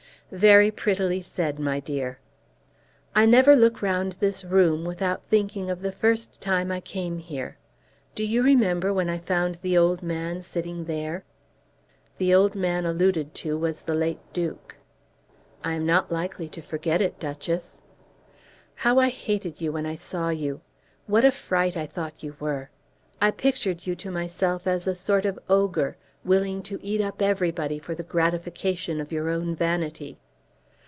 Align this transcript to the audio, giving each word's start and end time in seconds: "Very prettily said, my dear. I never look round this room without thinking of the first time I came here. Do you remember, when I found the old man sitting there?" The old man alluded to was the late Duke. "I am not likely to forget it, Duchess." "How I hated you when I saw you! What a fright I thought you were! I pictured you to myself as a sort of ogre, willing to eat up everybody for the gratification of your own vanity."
"Very 0.33 0.71
prettily 0.71 1.21
said, 1.21 1.59
my 1.59 1.81
dear. 1.81 2.19
I 3.13 3.25
never 3.25 3.53
look 3.53 3.81
round 3.81 4.13
this 4.13 4.45
room 4.45 4.85
without 4.85 5.23
thinking 5.25 5.69
of 5.69 5.81
the 5.81 5.91
first 5.91 6.39
time 6.39 6.71
I 6.71 6.79
came 6.79 7.17
here. 7.17 7.57
Do 8.15 8.23
you 8.25 8.41
remember, 8.41 8.93
when 8.93 9.09
I 9.09 9.17
found 9.17 9.55
the 9.55 9.77
old 9.77 10.01
man 10.01 10.41
sitting 10.41 10.85
there?" 10.85 11.25
The 12.17 12.33
old 12.33 12.55
man 12.55 12.85
alluded 12.85 13.33
to 13.43 13.57
was 13.57 13.81
the 13.81 13.93
late 13.93 14.21
Duke. 14.31 14.77
"I 15.65 15.73
am 15.73 15.85
not 15.85 16.13
likely 16.13 16.47
to 16.47 16.61
forget 16.61 17.01
it, 17.01 17.19
Duchess." 17.19 17.81
"How 18.75 18.99
I 18.99 19.09
hated 19.09 19.59
you 19.59 19.73
when 19.73 19.85
I 19.85 19.95
saw 19.95 20.29
you! 20.29 20.61
What 21.07 21.25
a 21.25 21.31
fright 21.33 21.75
I 21.75 21.85
thought 21.85 22.23
you 22.23 22.37
were! 22.39 22.69
I 23.21 23.31
pictured 23.31 23.85
you 23.85 23.97
to 23.97 24.09
myself 24.09 24.65
as 24.65 24.87
a 24.87 24.95
sort 24.95 25.25
of 25.25 25.37
ogre, 25.49 25.97
willing 26.23 26.61
to 26.61 26.77
eat 26.85 27.01
up 27.01 27.19
everybody 27.19 27.79
for 27.79 27.95
the 27.95 28.03
gratification 28.03 29.01
of 29.01 29.11
your 29.11 29.27
own 29.27 29.55
vanity." 29.55 30.15